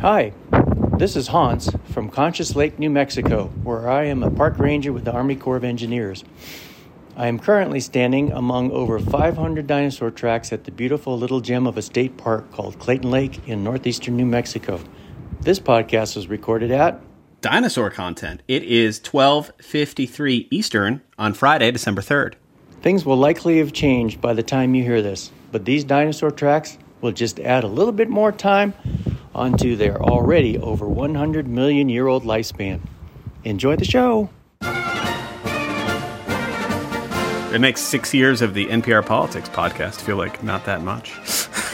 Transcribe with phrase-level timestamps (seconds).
[0.00, 0.32] Hi,
[0.96, 5.04] this is Hans from Conchas Lake, New Mexico, where I am a park ranger with
[5.04, 6.24] the Army Corps of Engineers.
[7.18, 11.76] I am currently standing among over 500 dinosaur tracks at the beautiful little gem of
[11.76, 14.80] a state park called Clayton Lake in northeastern New Mexico.
[15.42, 16.98] This podcast was recorded at
[17.42, 18.42] Dinosaur content.
[18.48, 22.36] It is 12:53 Eastern on Friday, December 3rd.
[22.80, 26.78] Things will likely have changed by the time you hear this, but these dinosaur tracks
[27.02, 28.72] will just add a little bit more time
[29.34, 32.80] onto their already over 100 million year old lifespan.
[33.44, 34.30] Enjoy the show!
[37.52, 41.12] It makes six years of the NPR Politics podcast feel like not that much.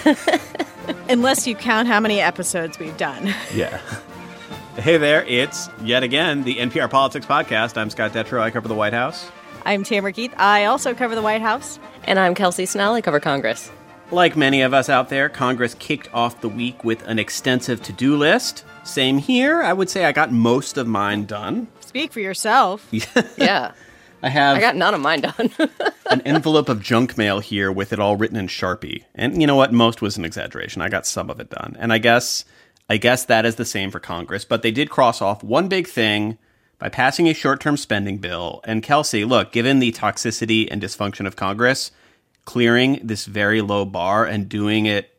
[1.10, 3.34] Unless you count how many episodes we've done.
[3.54, 3.80] Yeah.
[4.76, 7.78] Hey there, it's yet again the NPR Politics podcast.
[7.78, 8.40] I'm Scott Detrow.
[8.40, 9.30] I cover the White House.
[9.64, 10.34] I'm Tamara Keith.
[10.36, 11.78] I also cover the White House.
[12.04, 12.94] And I'm Kelsey Snell.
[12.94, 13.70] I cover Congress.
[14.10, 17.92] Like many of us out there, Congress kicked off the week with an extensive to
[17.92, 18.64] do list.
[18.84, 19.62] Same here.
[19.62, 21.66] I would say I got most of mine done.
[21.80, 22.88] Speak for yourself.
[23.36, 23.72] Yeah.
[24.22, 25.50] I have I got none of mine done.
[26.10, 29.04] an envelope of junk mail here with it all written in Sharpie.
[29.14, 29.72] And you know what?
[29.74, 30.80] Most was an exaggeration.
[30.80, 31.76] I got some of it done.
[31.78, 32.44] And I guess
[32.88, 35.86] I guess that is the same for Congress, but they did cross off one big
[35.86, 36.38] thing
[36.78, 38.60] by passing a short-term spending bill.
[38.64, 41.90] And Kelsey, look, given the toxicity and dysfunction of Congress,
[42.46, 45.12] clearing this very low bar and doing it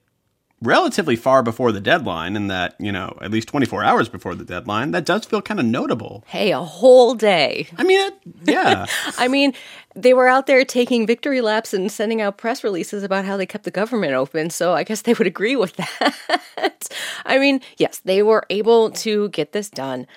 [0.60, 4.44] relatively far before the deadline and that, you know, at least 24 hours before the
[4.44, 6.24] deadline, that does feel kind of notable.
[6.28, 7.68] hey, a whole day.
[7.78, 8.14] I mean, it,
[8.46, 8.88] yeah.
[9.20, 9.54] I mean,
[9.96, 13.46] they were out there taking victory laps and sending out press releases about how they
[13.46, 14.50] kept the government open.
[14.50, 16.90] So I guess they would agree with that.
[17.24, 20.08] I mean, yes, they were able to get this done.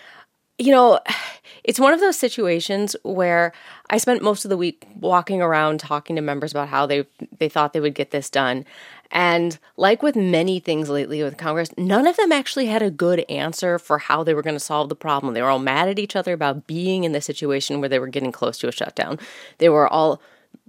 [0.61, 1.01] You know,
[1.65, 3.53] it's one of those situations where
[3.89, 7.07] I spent most of the week walking around talking to members about how they
[7.39, 8.67] they thought they would get this done.
[9.11, 13.25] And like with many things lately with Congress, none of them actually had a good
[13.31, 15.33] answer for how they were going to solve the problem.
[15.33, 18.07] They were all mad at each other about being in the situation where they were
[18.07, 19.19] getting close to a shutdown.
[19.59, 20.21] They were all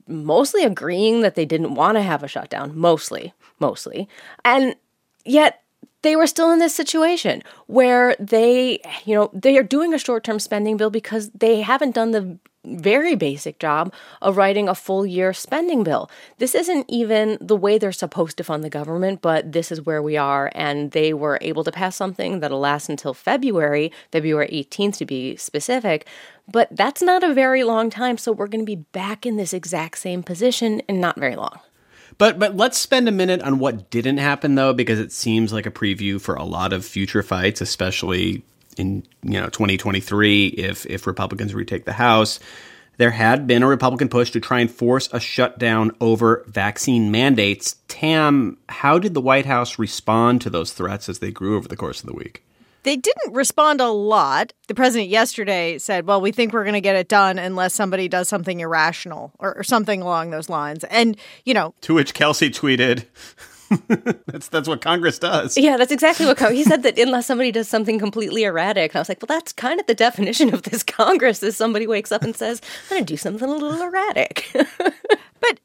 [0.07, 4.07] mostly agreeing that they didn't want to have a shutdown, mostly, mostly.
[4.45, 4.75] And
[5.25, 5.61] yet
[6.01, 10.23] they were still in this situation where they, you know, they are doing a short
[10.23, 13.91] term spending bill because they haven't done the very basic job
[14.22, 16.09] of writing a full year spending bill.
[16.38, 20.01] This isn't even the way they're supposed to fund the government, but this is where
[20.01, 20.51] we are.
[20.53, 25.35] And they were able to pass something that'll last until February, February 18th to be
[25.38, 26.07] specific.
[26.51, 28.17] But that's not a very long time.
[28.17, 31.59] So we're going to be back in this exact same position in not very long.
[32.21, 35.65] But but let's spend a minute on what didn't happen though, because it seems like
[35.65, 38.43] a preview for a lot of future fights, especially
[38.77, 42.39] in you know 2023 if if Republicans retake the House.
[42.97, 47.77] There had been a Republican push to try and force a shutdown over vaccine mandates.
[47.87, 51.75] Tam, how did the White House respond to those threats as they grew over the
[51.75, 52.43] course of the week?
[52.83, 54.53] They didn't respond a lot.
[54.67, 58.07] The president yesterday said, Well, we think we're going to get it done unless somebody
[58.07, 60.83] does something irrational or, or something along those lines.
[60.85, 63.05] And, you know, To which Kelsey tweeted,
[64.27, 66.83] "That's that's what Congress does." Yeah, that's exactly what Con- he said.
[66.83, 69.87] That unless somebody does something completely erratic, and I was like, well, that's kind of
[69.87, 73.17] the definition of this Congress: is somebody wakes up and says, "I'm going to do
[73.17, 74.51] something a little erratic."
[75.41, 75.59] But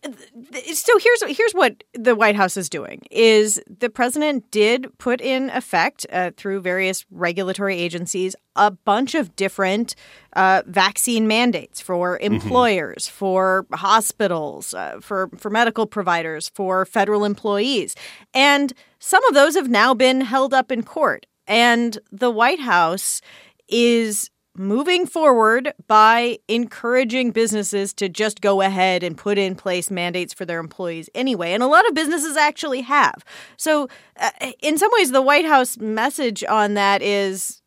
[0.72, 5.50] so here's here's what the White House is doing: is the president did put in
[5.50, 9.94] effect uh, through various regulatory agencies a bunch of different
[10.34, 17.94] uh, vaccine mandates for employers, for hospitals, uh, for for medical providers, for federal employees,
[18.32, 21.26] and some of those have now been held up in court.
[21.46, 23.20] And the White House
[23.68, 30.32] is moving forward by encouraging businesses to just go ahead and put in place mandates
[30.34, 31.52] for their employees anyway.
[31.52, 33.24] And a lot of businesses actually have.
[33.56, 34.30] So, uh,
[34.60, 37.62] in some ways, the White House message on that is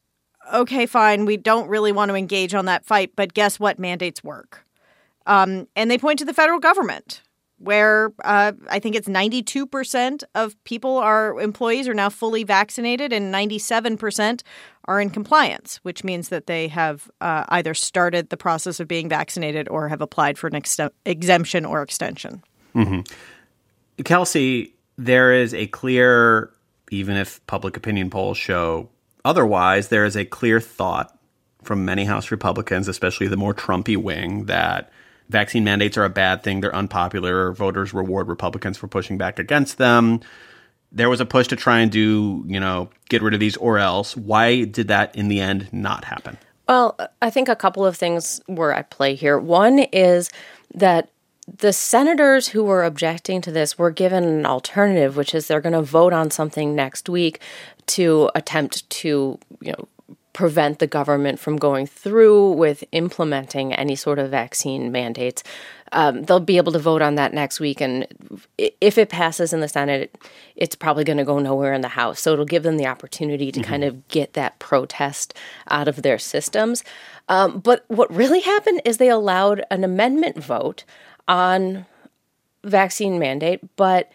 [0.53, 3.79] okay, fine, we don't really want to engage on that fight, but guess what?
[3.79, 4.66] Mandates work.
[5.25, 7.22] Um, and they point to the federal government,
[7.59, 13.34] where uh, I think it's 92% of people are employees are now fully vaccinated, and
[13.34, 14.41] 97%
[14.85, 19.08] are in compliance, which means that they have uh, either started the process of being
[19.09, 22.41] vaccinated or have applied for an ex- exemption or extension.
[24.03, 26.52] Kelsey, there is a clear,
[26.91, 28.90] even if public opinion polls show
[29.26, 31.17] otherwise, there is a clear thought
[31.64, 34.91] from many House Republicans, especially the more Trumpy wing, that
[35.29, 36.61] vaccine mandates are a bad thing.
[36.61, 37.52] They're unpopular.
[37.53, 40.20] Voters reward Republicans for pushing back against them.
[40.91, 43.78] There was a push to try and do, you know, get rid of these or
[43.78, 44.17] else.
[44.17, 46.37] Why did that in the end not happen?
[46.67, 49.37] Well, I think a couple of things were at play here.
[49.40, 50.29] One is
[50.73, 51.09] that
[51.58, 55.73] the senators who were objecting to this were given an alternative, which is they're going
[55.73, 57.40] to vote on something next week
[57.87, 59.87] to attempt to, you know,
[60.40, 65.44] prevent the government from going through with implementing any sort of vaccine mandates.
[65.91, 68.08] Um, they'll be able to vote on that next week, and
[68.80, 70.18] if it passes in the Senate,
[70.56, 72.22] it's probably going to go nowhere in the House.
[72.22, 73.70] So it'll give them the opportunity to mm-hmm.
[73.70, 75.34] kind of get that protest
[75.68, 76.86] out of their systems.
[77.28, 80.86] Um, but what really happened is they allowed an amendment vote
[81.28, 81.86] on
[82.64, 84.09] vaccine mandate, but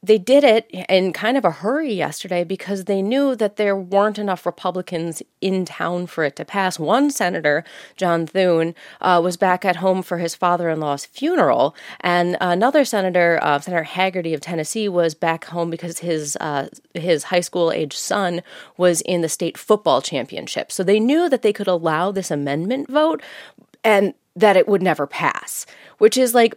[0.00, 4.18] they did it in kind of a hurry yesterday because they knew that there weren't
[4.18, 6.78] enough Republicans in town for it to pass.
[6.78, 7.64] One senator,
[7.96, 12.84] John Thune, uh, was back at home for his father in law's funeral, and another
[12.84, 17.72] senator, uh, Senator Hagerty of Tennessee, was back home because his uh, his high school
[17.72, 18.42] age son
[18.76, 20.70] was in the state football championship.
[20.70, 23.20] So they knew that they could allow this amendment vote
[23.82, 25.66] and that it would never pass,
[25.98, 26.54] which is like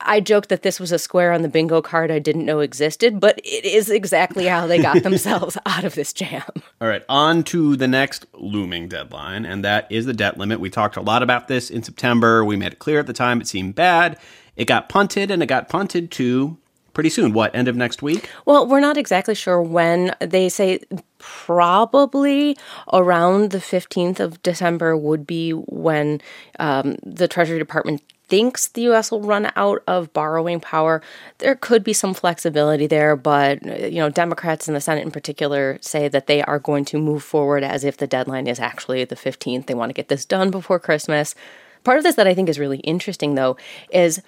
[0.00, 3.20] I joked that this was a square on the bingo card I didn't know existed,
[3.20, 6.42] but it is exactly how they got themselves out of this jam.
[6.80, 10.60] All right, on to the next looming deadline, and that is the debt limit.
[10.60, 12.44] We talked a lot about this in September.
[12.44, 14.18] We made it clear at the time it seemed bad.
[14.56, 16.56] It got punted, and it got punted to
[16.96, 17.34] pretty soon.
[17.34, 18.30] What, end of next week?
[18.46, 20.14] Well, we're not exactly sure when.
[20.18, 20.80] They say
[21.18, 22.56] probably
[22.90, 26.22] around the 15th of December would be when
[26.58, 31.02] um, the Treasury Department thinks the US will run out of borrowing power.
[31.38, 35.78] There could be some flexibility there, but you know, Democrats in the Senate in particular
[35.80, 39.16] say that they are going to move forward as if the deadline is actually the
[39.16, 39.66] 15th.
[39.66, 41.34] They want to get this done before Christmas.
[41.84, 43.56] Part of this that I think is really interesting though
[43.90, 44.20] is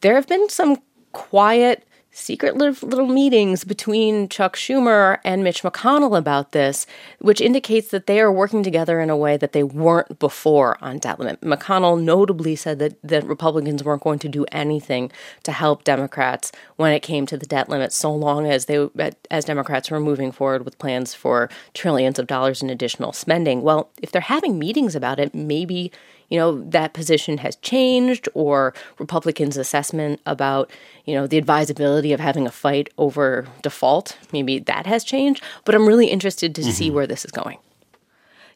[0.00, 0.80] there have been some
[1.12, 1.84] quiet
[2.14, 6.86] secret little meetings between Chuck Schumer and Mitch McConnell about this,
[7.18, 10.98] which indicates that they are working together in a way that they weren't before on
[10.98, 11.40] debt limit.
[11.40, 15.10] McConnell notably said that, that Republicans weren't going to do anything
[15.42, 18.88] to help Democrats when it came to the debt limit, so long as they
[19.30, 23.62] as Democrats were moving forward with plans for trillions of dollars in additional spending.
[23.62, 25.90] Well, if they're having meetings about it, maybe
[26.28, 30.70] you know, that position has changed or Republicans' assessment about,
[31.04, 35.42] you know, the advisability of having a fight over default, maybe that has changed.
[35.64, 36.70] But I'm really interested to mm-hmm.
[36.70, 37.58] see where this is going.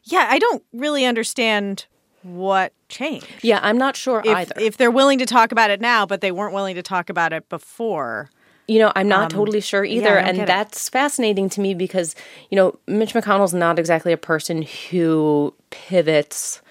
[0.03, 1.85] Yeah, I don't really understand
[2.23, 3.27] what changed.
[3.41, 4.55] Yeah, I'm not sure if, either.
[4.57, 7.33] If they're willing to talk about it now, but they weren't willing to talk about
[7.33, 8.29] it before.
[8.67, 10.15] You know, I'm not um, totally sure either.
[10.15, 10.91] Yeah, and that's it.
[10.91, 12.15] fascinating to me because,
[12.49, 16.61] you know, Mitch McConnell's not exactly a person who pivots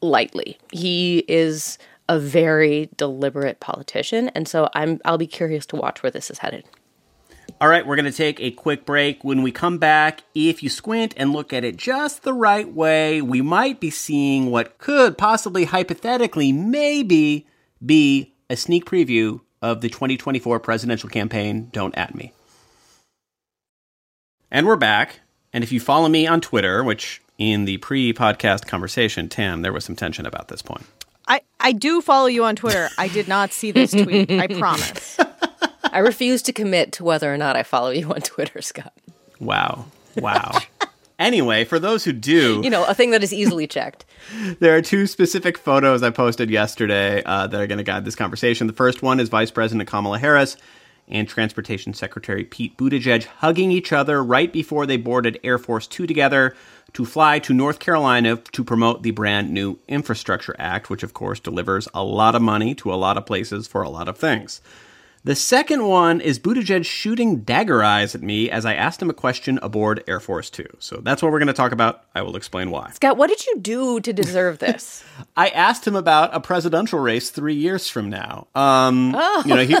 [0.00, 0.58] lightly.
[0.72, 1.78] He is
[2.08, 6.38] a very deliberate politician, and so I'm I'll be curious to watch where this is
[6.38, 6.64] headed.
[7.60, 9.24] All right, we're going to take a quick break.
[9.24, 13.20] When we come back, if you squint and look at it just the right way,
[13.20, 17.46] we might be seeing what could possibly hypothetically maybe
[17.84, 21.68] be a sneak preview of the 2024 presidential campaign.
[21.72, 22.32] Don't at me.
[24.50, 25.20] And we're back.
[25.52, 29.84] And if you follow me on Twitter, which in the pre-podcast conversation, Tam, there was
[29.84, 30.84] some tension about this point.
[31.28, 32.88] I, I do follow you on Twitter.
[32.98, 34.30] I did not see this tweet.
[34.30, 35.18] I promise.
[35.84, 38.92] I refuse to commit to whether or not I follow you on Twitter, Scott.
[39.38, 39.86] Wow.
[40.16, 40.58] Wow.
[41.18, 44.04] anyway, for those who do, you know, a thing that is easily checked.
[44.60, 48.16] there are two specific photos I posted yesterday uh, that are going to guide this
[48.16, 48.66] conversation.
[48.66, 50.56] The first one is Vice President Kamala Harris
[51.06, 56.06] and Transportation Secretary Pete Buttigieg hugging each other right before they boarded Air Force Two
[56.06, 56.54] together
[56.92, 61.40] to fly to North Carolina to promote the brand new Infrastructure Act, which of course
[61.40, 64.60] delivers a lot of money to a lot of places for a lot of things.
[65.28, 69.12] The second one is Buttigieg shooting dagger eyes at me as I asked him a
[69.12, 70.64] question aboard Air Force Two.
[70.78, 72.04] So that's what we're going to talk about.
[72.14, 72.92] I will explain why.
[72.92, 75.04] Scott, what did you do to deserve this?
[75.36, 78.46] I asked him about a presidential race three years from now.
[78.54, 79.42] Um, oh.
[79.44, 79.76] you know, he.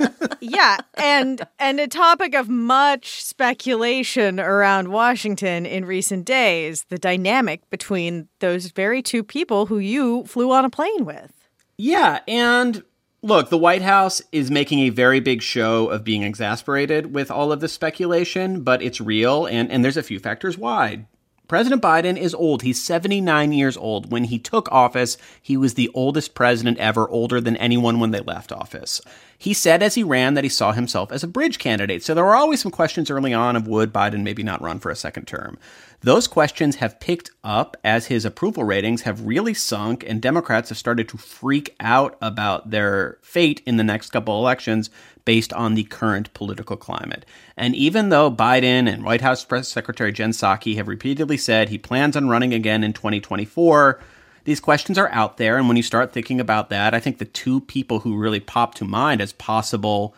[0.40, 7.68] yeah, and and a topic of much speculation around Washington in recent days: the dynamic
[7.68, 11.32] between those very two people who you flew on a plane with.
[11.76, 12.84] Yeah, and
[13.24, 17.52] Look, the White House is making a very big show of being exasperated with all
[17.52, 21.06] of this speculation, but it's real, and, and there's a few factors why.
[21.46, 22.62] President Biden is old.
[22.62, 24.10] He's 79 years old.
[24.10, 28.20] When he took office, he was the oldest president ever, older than anyone when they
[28.20, 29.02] left office.
[29.36, 32.02] He said as he ran that he saw himself as a bridge candidate.
[32.02, 34.90] So there were always some questions early on of would Biden maybe not run for
[34.90, 35.58] a second term.
[36.00, 40.78] Those questions have picked up as his approval ratings have really sunk, and Democrats have
[40.78, 44.88] started to freak out about their fate in the next couple elections
[45.24, 47.24] based on the current political climate.
[47.56, 51.78] And even though Biden and White House Press Secretary Jen Psaki have repeatedly said he
[51.78, 54.00] plans on running again in 2024,
[54.44, 55.56] these questions are out there.
[55.56, 58.74] And when you start thinking about that, I think the two people who really pop
[58.76, 60.14] to mind as possible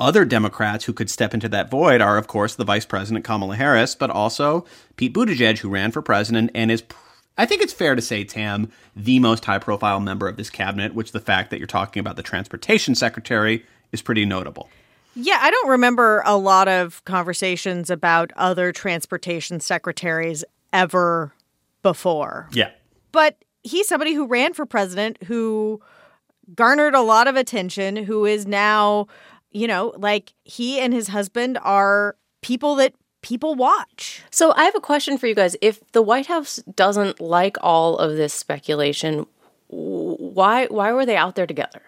[0.00, 3.54] other Democrats who could step into that void are, of course, the Vice President Kamala
[3.54, 6.82] Harris, but also Pete Buttigieg, who ran for president and is,
[7.38, 10.94] I think it's fair to say, Tam, the most high profile member of this cabinet,
[10.94, 14.68] which the fact that you're talking about the transportation secretary is pretty notable.
[15.14, 21.34] Yeah, I don't remember a lot of conversations about other transportation secretaries ever
[21.82, 22.48] before.
[22.52, 22.70] Yeah.
[23.12, 25.80] But he's somebody who ran for president who
[26.54, 29.06] garnered a lot of attention, who is now,
[29.50, 34.22] you know, like he and his husband are people that people watch.
[34.30, 35.56] So I have a question for you guys.
[35.60, 39.26] If the White House doesn't like all of this speculation,
[39.68, 41.82] why why were they out there together?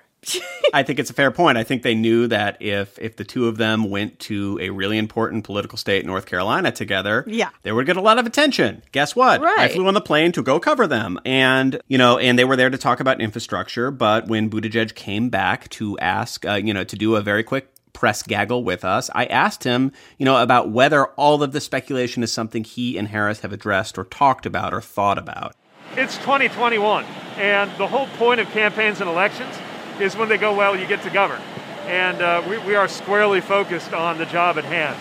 [0.74, 1.56] I think it's a fair point.
[1.56, 4.98] I think they knew that if if the two of them went to a really
[4.98, 7.50] important political state, North Carolina, together, yeah.
[7.62, 8.82] they would get a lot of attention.
[8.92, 9.40] Guess what?
[9.40, 9.58] Right.
[9.60, 12.56] I flew on the plane to go cover them, and you know, and they were
[12.56, 13.90] there to talk about infrastructure.
[13.90, 17.68] But when Buttigieg came back to ask, uh, you know, to do a very quick
[17.92, 22.22] press gaggle with us, I asked him, you know, about whether all of the speculation
[22.22, 25.54] is something he and Harris have addressed or talked about or thought about.
[25.96, 27.04] It's 2021,
[27.36, 29.54] and the whole point of campaigns and elections
[30.00, 31.40] is when they go well, you get to govern.
[31.86, 34.98] And uh, we, we are squarely focused on the job at hand.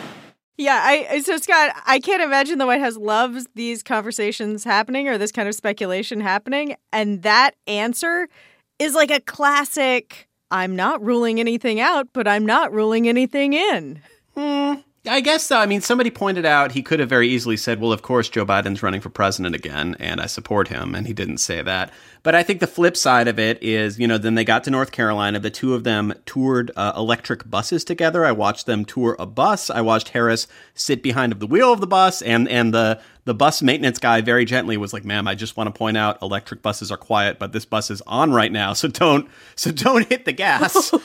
[0.57, 5.17] Yeah, I so Scott, I can't imagine the White House loves these conversations happening or
[5.17, 8.27] this kind of speculation happening, and that answer
[8.77, 10.27] is like a classic.
[10.51, 13.99] I'm not ruling anything out, but I'm not ruling anything in.
[14.37, 15.57] Mm, I guess so.
[15.57, 18.45] I mean, somebody pointed out he could have very easily said, well, of course, Joe
[18.45, 20.93] Biden's running for president again, and I support him.
[20.93, 21.91] And he didn't say that.
[22.23, 24.71] But I think the flip side of it is, you know, then they got to
[24.71, 25.39] North Carolina.
[25.39, 28.25] The two of them toured uh, electric buses together.
[28.25, 29.69] I watched them tour a bus.
[29.69, 33.61] I watched Harris sit behind the wheel of the bus, and and the the bus
[33.61, 36.91] maintenance guy very gently was like, "Ma'am, I just want to point out electric buses
[36.91, 40.33] are quiet, but this bus is on right now, so don't so don't hit the
[40.33, 40.91] gas."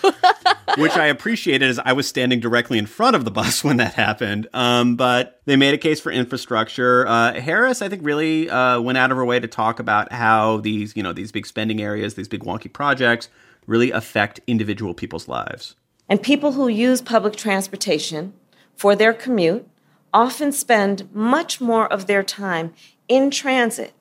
[0.77, 3.95] Which I appreciated as I was standing directly in front of the bus when that
[3.95, 4.47] happened.
[4.53, 7.07] Um, but they made a case for infrastructure.
[7.07, 10.59] Uh, Harris, I think, really uh, went out of her way to talk about how
[10.59, 13.29] these you know these big spending areas, these big wonky projects,
[13.67, 15.75] really affect individual people's lives.
[16.09, 18.33] And people who use public transportation
[18.77, 19.69] for their commute
[20.12, 22.73] often spend much more of their time
[23.09, 23.93] in transit,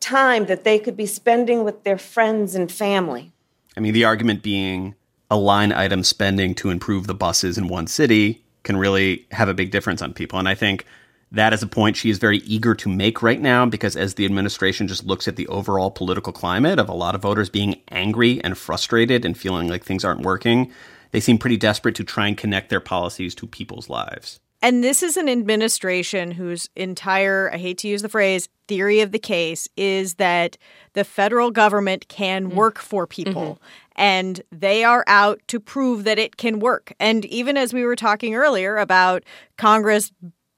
[0.00, 3.32] time that they could be spending with their friends and family.
[3.76, 4.94] I mean, the argument being
[5.30, 9.54] a line item spending to improve the buses in one city can really have a
[9.54, 10.38] big difference on people.
[10.38, 10.86] And I think
[11.34, 14.24] that is a point she is very eager to make right now because as the
[14.24, 18.42] administration just looks at the overall political climate of a lot of voters being angry
[18.44, 20.72] and frustrated and feeling like things aren't working,
[21.10, 24.40] they seem pretty desperate to try and connect their policies to people's lives.
[24.62, 29.12] And this is an administration whose entire, I hate to use the phrase, theory of
[29.12, 30.56] the case is that
[30.94, 32.54] the federal government can mm.
[32.54, 33.42] work for people.
[33.42, 33.64] Mm-hmm.
[33.96, 36.94] And they are out to prove that it can work.
[36.98, 39.22] And even as we were talking earlier about
[39.58, 40.10] Congress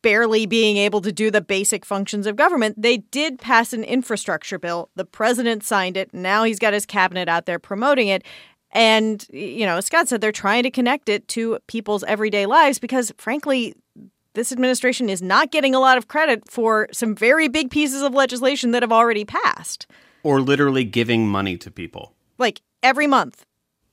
[0.07, 4.57] barely being able to do the basic functions of government, they did pass an infrastructure
[4.57, 4.89] bill.
[4.95, 6.15] The president signed it.
[6.15, 8.23] Now he's got his cabinet out there promoting it.
[8.71, 13.13] And, you know, Scott said they're trying to connect it to people's everyday lives because,
[13.19, 13.75] frankly,
[14.35, 18.15] this administration is not getting a lot of credit for some very big pieces of
[18.15, 19.89] legislation that have already passed.
[20.23, 22.13] Or literally giving money to people.
[22.39, 23.45] Like every month.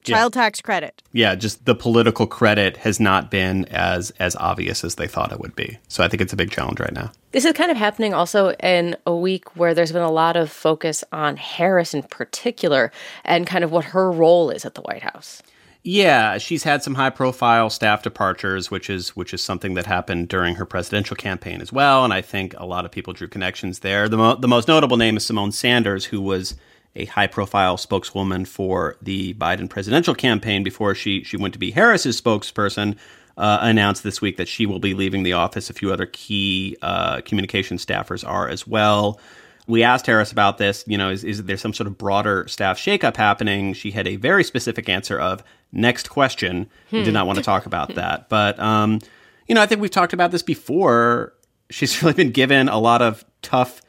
[0.04, 0.42] Child yeah.
[0.42, 1.02] tax credit.
[1.12, 5.40] Yeah, just the political credit has not been as as obvious as they thought it
[5.40, 5.78] would be.
[5.88, 7.12] So I think it's a big challenge right now.
[7.32, 10.52] This is kind of happening also in a week where there's been a lot of
[10.52, 12.92] focus on Harris in particular
[13.24, 15.42] and kind of what her role is at the White House.
[15.86, 20.30] Yeah, she's had some high profile staff departures, which is which is something that happened
[20.30, 23.80] during her presidential campaign as well, and I think a lot of people drew connections
[23.80, 24.08] there.
[24.08, 26.56] The mo- the most notable name is Symone Sanders, who was
[26.96, 31.72] a high profile spokeswoman for the Biden presidential campaign before she she went to be
[31.72, 32.98] Harris's spokesperson.
[33.36, 35.68] Uh, announced this week that she will be leaving the office.
[35.68, 39.20] A few other key uh, communication staffers are as well
[39.68, 40.84] we asked Harris about this.
[40.88, 43.74] You know, is, is there some sort of broader staff shakeup happening?
[43.74, 46.70] She had a very specific answer of next question.
[46.90, 46.98] Hmm.
[46.98, 48.30] We did not want to talk about that.
[48.30, 49.00] But, um,
[49.48, 51.34] you know, I think we've talked about this before.
[51.70, 53.82] She's really been given a lot of tough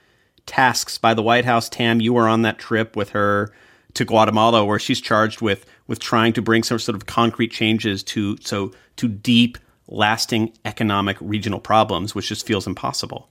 [0.47, 1.69] tasks by the White House.
[1.69, 3.53] Tam, you were on that trip with her
[3.95, 8.03] to Guatemala where she's charged with with trying to bring some sort of concrete changes
[8.03, 13.29] to so to deep lasting economic regional problems which just feels impossible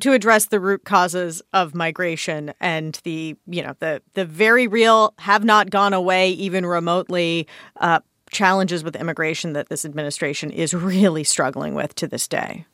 [0.00, 5.14] to address the root causes of migration and the you know the the very real
[5.18, 11.24] have not gone away even remotely uh, challenges with immigration that this administration is really
[11.24, 12.66] struggling with to this day.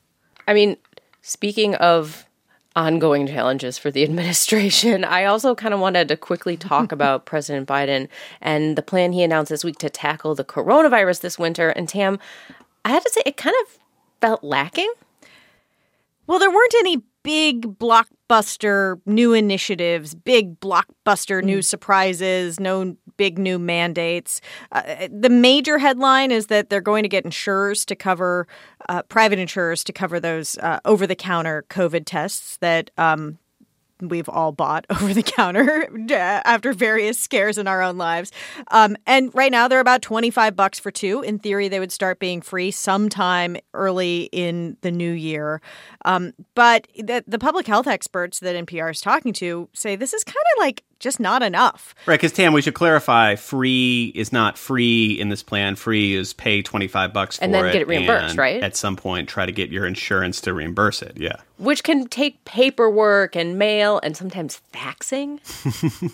[0.47, 0.77] I mean,
[1.21, 2.28] speaking of
[2.77, 5.05] ongoing challenges for the administration.
[5.05, 8.09] I also kind of wanted to quickly talk about President Biden
[8.41, 11.71] and the plan he announced this week to tackle the coronavirus this winter.
[11.71, 12.19] And Tam,
[12.85, 13.79] I had to say, it kind of
[14.21, 14.93] felt lacking.
[16.27, 17.79] Well, there weren't any big
[18.29, 24.41] blockbuster new initiatives, big blockbuster new surprises, no big new mandates.
[24.73, 28.47] Uh, the major headline is that they're going to get insurers to cover,
[28.89, 33.39] uh, private insurers to cover those uh, over the counter COVID tests that um,
[34.01, 38.33] we've all bought over the counter after various scares in our own lives.
[38.71, 41.23] Um, and right now they're about 25 bucks for two.
[41.23, 45.61] In theory, they would start being free sometime early in the new year.
[46.05, 50.25] Um, but the, the public health experts that NPR is talking to say this is
[50.25, 51.95] kind of like just not enough.
[52.07, 55.77] Right, because Tam, we should clarify: free is not free in this plan.
[55.77, 58.63] Free is pay twenty five bucks and then it get it reimbursed, right?
[58.63, 61.17] At some point, try to get your insurance to reimburse it.
[61.17, 65.41] Yeah, which can take paperwork and mail and sometimes faxing.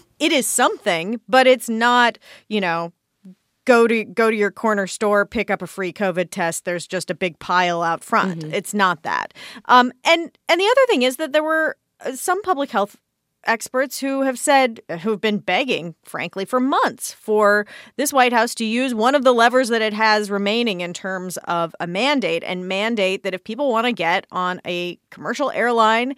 [0.19, 2.19] it is something, but it's not.
[2.49, 2.93] You know,
[3.65, 6.65] go to go to your corner store, pick up a free COVID test.
[6.65, 8.41] There's just a big pile out front.
[8.41, 8.55] Mm-hmm.
[8.55, 9.35] It's not that.
[9.67, 12.97] Um, and and the other thing is that there were uh, some public health
[13.47, 17.67] experts who have said, who've been begging, frankly, for months for
[17.97, 21.37] this White House to use one of the levers that it has remaining in terms
[21.45, 26.15] of a mandate and mandate that if people want to get on a commercial airline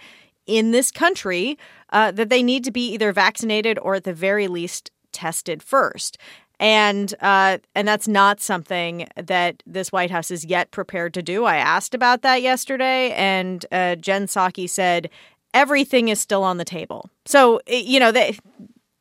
[0.46, 1.58] in this country,
[1.90, 6.18] uh, that they need to be either vaccinated or at the very least tested first.
[6.58, 11.44] And uh, and that's not something that this White House is yet prepared to do.
[11.44, 15.10] I asked about that yesterday, and uh, Jen Psaki said
[15.52, 17.10] everything is still on the table.
[17.26, 18.38] So, you know, that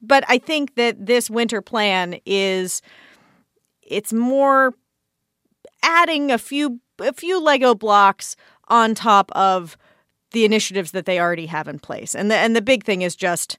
[0.02, 2.82] but I think that this winter plan is
[3.82, 4.74] it's more
[5.84, 8.36] adding a few a few Lego blocks
[8.68, 9.78] on top of
[10.32, 12.16] the initiatives that they already have in place.
[12.16, 13.58] And the and the big thing is just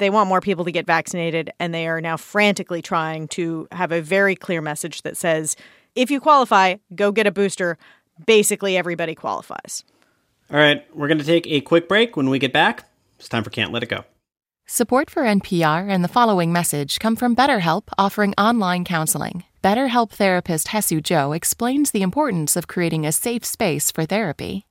[0.00, 3.92] they want more people to get vaccinated and they are now frantically trying to have
[3.92, 5.54] a very clear message that says
[5.94, 7.78] if you qualify, go get a booster.
[8.26, 9.84] Basically everybody qualifies.
[10.50, 12.16] All right, we're going to take a quick break.
[12.16, 14.04] When we get back, it's time for Can't Let It Go.
[14.66, 19.44] Support for NPR and the following message come from BetterHelp offering online counseling.
[19.62, 24.64] BetterHelp therapist Haesue Jo explains the importance of creating a safe space for therapy.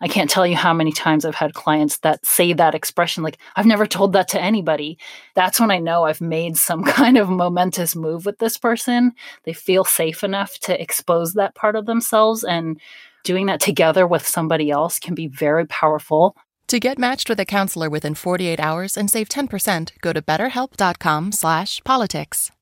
[0.00, 3.38] I can't tell you how many times I've had clients that say that expression, like,
[3.56, 4.98] I've never told that to anybody.
[5.34, 9.12] That's when I know I've made some kind of momentous move with this person.
[9.44, 12.80] They feel safe enough to expose that part of themselves and
[13.24, 16.36] doing that together with somebody else can be very powerful.
[16.68, 21.32] To get matched with a counselor within 48 hours and save 10%, go to betterhelp.com
[21.32, 22.52] slash politics.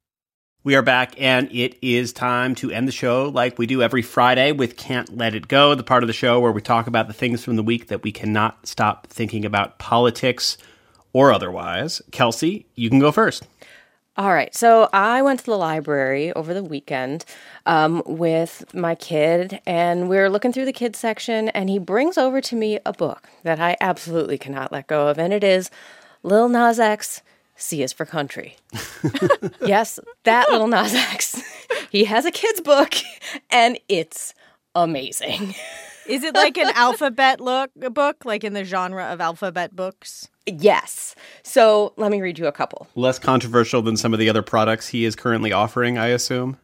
[0.68, 4.02] We are back, and it is time to end the show like we do every
[4.02, 7.06] Friday with Can't Let It Go, the part of the show where we talk about
[7.06, 10.58] the things from the week that we cannot stop thinking about politics
[11.14, 12.02] or otherwise.
[12.10, 13.46] Kelsey, you can go first.
[14.18, 14.54] All right.
[14.54, 17.24] So I went to the library over the weekend
[17.64, 22.18] um, with my kid, and we were looking through the kids section, and he brings
[22.18, 25.70] over to me a book that I absolutely cannot let go of, and it is
[26.22, 27.22] Lil Nas X.
[27.58, 28.56] C is for country.
[29.60, 31.42] yes, that little Nas X.
[31.90, 32.94] he has a kid's book,
[33.50, 34.32] and it's
[34.74, 35.54] amazing.
[36.06, 40.30] Is it like an alphabet look book, like in the genre of alphabet books?
[40.46, 41.14] Yes.
[41.42, 42.86] So let me read you a couple.
[42.94, 46.56] Less controversial than some of the other products he is currently offering, I assume.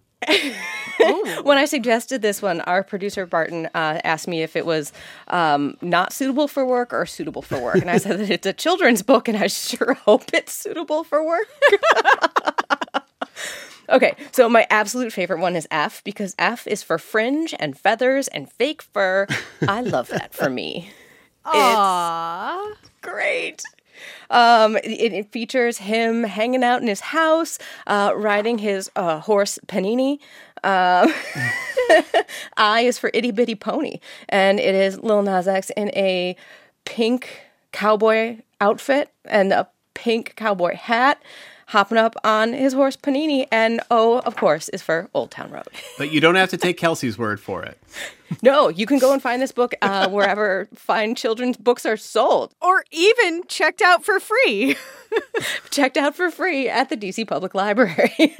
[1.42, 4.92] when I suggested this one, our producer Barton uh, asked me if it was
[5.28, 8.52] um, not suitable for work or suitable for work, and I said that it's a
[8.52, 11.46] children's book, and I sure hope it's suitable for work.
[13.88, 18.28] okay, so my absolute favorite one is F because F is for fringe and feathers
[18.28, 19.26] and fake fur.
[19.66, 20.90] I love that for me.
[21.44, 22.72] Aww.
[22.72, 23.62] It's great.
[24.30, 29.58] Um, it, it, features him hanging out in his house, uh, riding his uh, horse
[29.66, 30.18] Panini.
[30.62, 31.12] Um,
[32.56, 36.36] I is for itty bitty pony, and it is Lil Nas X in a
[36.84, 41.20] pink cowboy outfit and a pink cowboy hat
[41.68, 45.64] hopping up on his horse Panini, and O, of course, is for Old Town Road.
[45.98, 47.78] But you don't have to take Kelsey's word for it.
[48.42, 52.52] No, you can go and find this book uh, wherever fine children's books are sold.
[52.60, 54.76] Or even checked out for free.
[55.70, 58.34] checked out for free at the DC Public Library.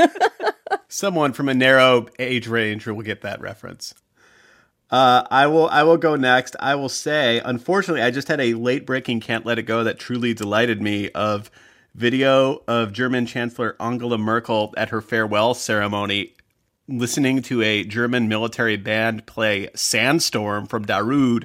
[0.89, 3.95] Someone from a narrow age range will get that reference.
[4.91, 5.69] Uh, I will.
[5.69, 6.57] I will go next.
[6.61, 9.99] I will say, unfortunately, I just had a late breaking "Can't Let It Go" that
[9.99, 11.11] truly delighted me.
[11.11, 11.51] Of
[11.95, 16.35] video of German Chancellor Angela Merkel at her farewell ceremony
[16.87, 21.45] listening to a German military band play Sandstorm from Darude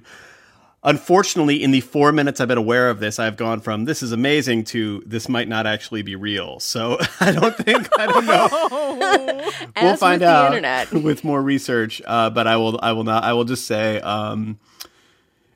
[0.83, 4.11] unfortunately, in the four minutes I've been aware of this, I've gone from this is
[4.11, 6.59] amazing to this might not actually be real.
[6.59, 9.51] So I don't think I don't know.
[9.81, 10.91] we'll find with out internet.
[11.03, 12.01] with more research.
[12.05, 14.59] Uh, but I will I will not I will just say um,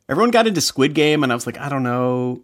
[0.10, 2.42] everyone got into Squid Game, and I was like, I don't know,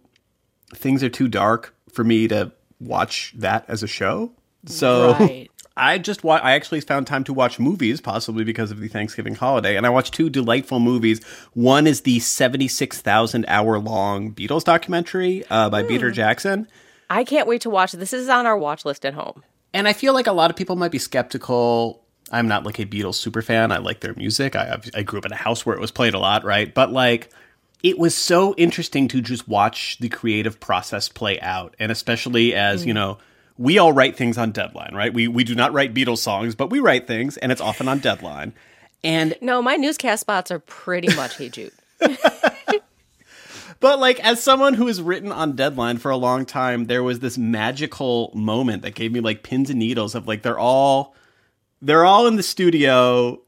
[0.74, 4.32] things are too dark for me to watch that as a show.
[4.66, 5.48] So Right.
[5.76, 9.34] I just wa- I actually found time to watch movies, possibly because of the Thanksgiving
[9.34, 11.24] holiday, and I watched two delightful movies.
[11.54, 16.68] One is the seventy six thousand hour long Beatles documentary uh, by Peter Jackson.
[17.08, 17.92] I can't wait to watch.
[17.92, 19.42] This is on our watch list at home.
[19.72, 22.04] And I feel like a lot of people might be skeptical.
[22.32, 23.72] I'm not like a Beatles super fan.
[23.72, 24.54] I like their music.
[24.56, 26.72] I I grew up in a house where it was played a lot, right?
[26.74, 27.30] But like
[27.82, 32.84] it was so interesting to just watch the creative process play out and especially as,
[32.84, 32.96] you hmm.
[32.96, 33.18] know,
[33.56, 35.12] we all write things on deadline, right?
[35.12, 37.98] We we do not write Beatles songs, but we write things and it's often on
[38.00, 38.54] deadline.
[39.02, 41.72] And No, my newscast spots are pretty much Hey Jude.
[43.80, 47.20] But like as someone who has written on deadline for a long time, there was
[47.20, 51.14] this magical moment that gave me like pins and needles of like they're all
[51.80, 53.40] they're all in the studio.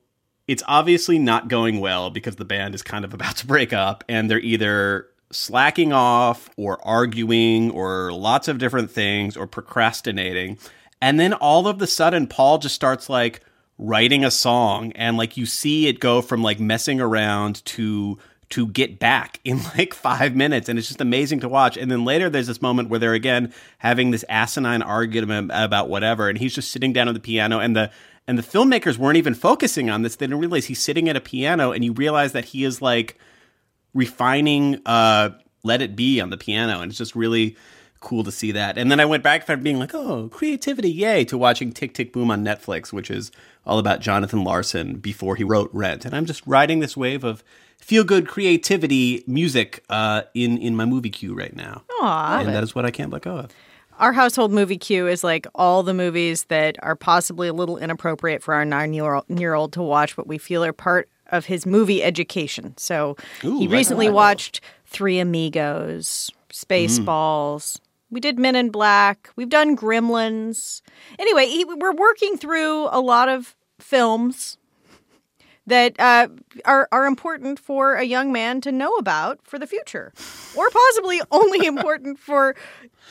[0.52, 4.04] It's obviously not going well because the band is kind of about to break up
[4.06, 10.58] and they're either slacking off or arguing or lots of different things or procrastinating.
[11.00, 13.40] And then all of the sudden Paul just starts like
[13.78, 18.18] writing a song and like you see it go from like messing around to
[18.50, 20.68] to get back in like five minutes.
[20.68, 21.78] And it's just amazing to watch.
[21.78, 26.28] And then later there's this moment where they're again having this asinine argument about whatever.
[26.28, 27.90] And he's just sitting down at the piano and the
[28.28, 30.16] and the filmmakers weren't even focusing on this.
[30.16, 33.18] They didn't realize he's sitting at a piano and you realize that he is like
[33.94, 35.30] refining uh
[35.64, 36.80] let it be on the piano.
[36.80, 37.56] And it's just really
[38.00, 38.78] cool to see that.
[38.78, 42.12] And then i went back from being like oh creativity yay to watching tick tick
[42.12, 43.30] boom on netflix which is
[43.64, 46.04] all about jonathan larson before he wrote rent.
[46.04, 47.44] And i'm just riding this wave of
[47.78, 51.82] feel good creativity music uh in in my movie queue right now.
[52.00, 52.40] Aw.
[52.40, 53.50] and that is what i can't let go of
[54.02, 58.42] Our household movie queue is like all the movies that are possibly a little inappropriate
[58.42, 62.02] for our nine year old, to watch, but we feel are part of his movie
[62.02, 62.74] education.
[62.76, 67.78] So Ooh, he recently watched Three Amigos, Spaceballs.
[68.10, 69.30] We did Men in Black.
[69.36, 70.82] We've done Gremlins.
[71.16, 74.58] Anyway, he, we're working through a lot of films
[75.68, 76.26] that uh,
[76.64, 80.12] are are important for a young man to know about for the future,
[80.56, 82.56] or possibly only important for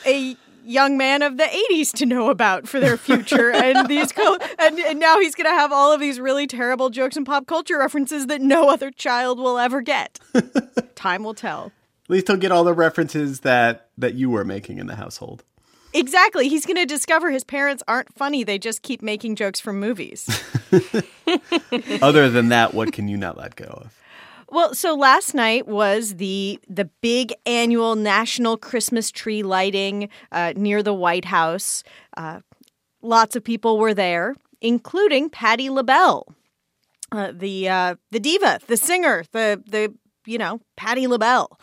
[0.06, 0.36] a
[0.71, 3.51] young man of the 80s to know about for their future.
[3.62, 6.89] And these co- and, and now he's going to have all of these really terrible
[6.89, 10.19] jokes and pop culture references that no other child will ever get.
[10.95, 11.71] Time will tell.
[12.05, 15.43] At least he'll get all the references that that you were making in the household.
[15.93, 16.47] Exactly.
[16.47, 18.43] He's going to discover his parents aren't funny.
[18.43, 20.27] They just keep making jokes from movies.
[22.01, 24.00] Other than that what can you not let go of
[24.51, 30.83] Well, so last night was the the big annual national Christmas tree lighting uh, near
[30.83, 31.83] the White House.
[32.17, 32.41] Uh,
[33.01, 36.27] lots of people were there, including Patti LaBelle,
[37.13, 39.93] uh, the uh, the diva, the singer, the the
[40.25, 41.57] you know Patti LaBelle,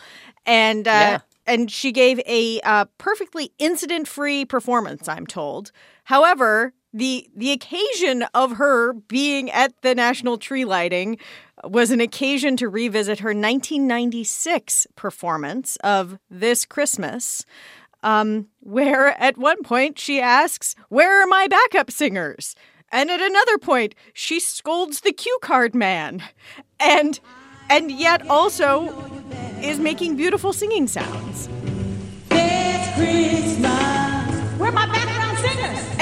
[0.46, 1.18] and uh, Yeah.
[1.46, 5.09] and she gave a uh, perfectly incident free performance.
[5.09, 5.72] I'm told.
[6.05, 6.72] However.
[6.94, 11.18] The, the occasion of her being at the national tree lighting
[11.64, 17.44] was an occasion to revisit her 1996 performance of This Christmas,
[18.03, 22.55] um, where at one point she asks, Where are my backup singers?
[22.90, 26.23] And at another point, she scolds the cue card man.
[26.81, 27.21] And
[27.71, 28.88] and yet also
[29.61, 31.49] is making beautiful singing sounds.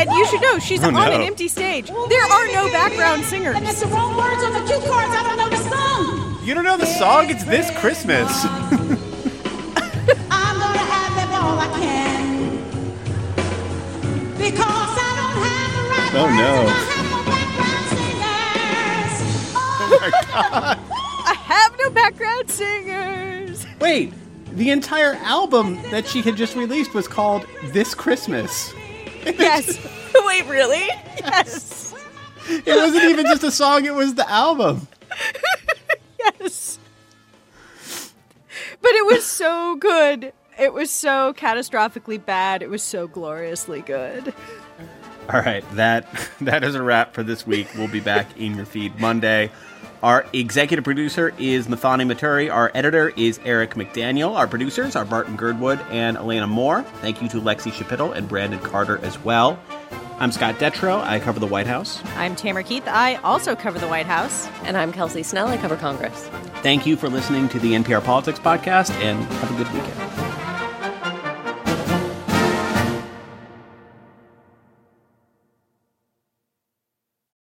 [0.09, 1.01] And you should know she's Oh, on no.
[1.03, 1.87] an empty stage.
[1.89, 3.57] There are no background singers.
[3.57, 5.13] And it's the wrong words on the cue cards.
[5.15, 6.39] I don't know the song.
[6.45, 8.31] you don't know the song it's this christmas
[10.31, 12.57] I'm gonna have them all I can.
[14.39, 16.53] Because I don't have the right Oh, words no.
[16.61, 17.19] and I have no
[17.51, 19.55] background singers.
[19.57, 23.67] Oh, I have no background singers.
[23.81, 24.13] Wait,
[24.53, 28.73] the entire album that she had just released was called This Christmas.
[29.27, 29.79] Yes.
[30.15, 30.87] Wait, really?
[31.21, 31.95] Yes.
[32.49, 34.89] It wasn't even just a song, it was the album.
[36.41, 36.79] Yes.
[38.83, 40.33] But it was so good.
[40.59, 42.63] It was so catastrophically bad.
[42.63, 44.35] It was so gloriously good.
[45.33, 46.07] All right, that
[46.41, 47.69] that is a wrap for this week.
[47.77, 49.51] We'll be back in your feed Monday.
[50.07, 52.49] Our executive producer is Muthoni Muturi.
[52.49, 54.37] Our editor is Eric McDaniel.
[54.37, 56.85] Our producers are Barton Girdwood and Elena Moore.
[57.01, 59.59] Thank you to Lexie Schapitl and Brandon Carter as well.
[60.21, 61.03] I'm Scott Detrow.
[61.03, 62.01] I cover the White House.
[62.15, 62.87] I'm Tamara Keith.
[62.87, 64.47] I also cover the White House.
[64.63, 65.49] And I'm Kelsey Snell.
[65.49, 66.29] I cover Congress.
[66.63, 70.26] Thank you for listening to the NPR Politics Podcast, and have a good weekend.